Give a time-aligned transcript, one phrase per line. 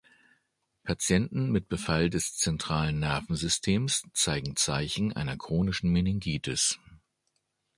[0.83, 6.79] Patienten mit Befall des zentralen Nervensystems zeigen Zeichen einer chronischen Meningitis.